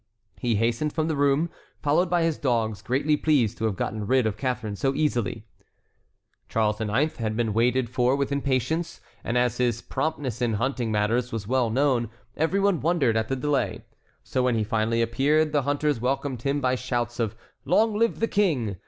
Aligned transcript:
He 0.39 0.55
hastened 0.55 0.93
from 0.93 1.07
the 1.07 1.15
room, 1.15 1.51
followed 1.83 2.09
by 2.09 2.23
his 2.23 2.39
dogs, 2.39 2.81
greatly 2.81 3.15
pleased 3.15 3.59
to 3.59 3.65
have 3.65 3.75
gotten 3.75 4.07
rid 4.07 4.25
of 4.25 4.35
Catharine 4.35 4.75
so 4.75 4.95
easily. 4.95 5.45
Charles 6.49 6.81
IX. 6.81 7.15
had 7.17 7.37
been 7.37 7.53
waited 7.53 7.87
for 7.87 8.15
with 8.15 8.31
impatience, 8.31 8.99
and 9.23 9.37
as 9.37 9.57
his 9.57 9.83
promptness 9.83 10.41
in 10.41 10.53
hunting 10.53 10.91
matters 10.91 11.31
was 11.31 11.45
well 11.47 11.69
known, 11.69 12.09
every 12.35 12.59
one 12.59 12.81
wondered 12.81 13.15
at 13.15 13.27
the 13.27 13.35
delay. 13.35 13.85
So 14.23 14.41
when 14.41 14.55
he 14.55 14.63
finally 14.63 15.03
appeared, 15.03 15.51
the 15.51 15.61
hunters 15.61 16.01
welcomed 16.01 16.41
him 16.41 16.61
by 16.61 16.73
shouts 16.73 17.19
of 17.19 17.35
"Long 17.63 17.93
live 17.95 18.19
the 18.21 18.27
King!" 18.27 18.77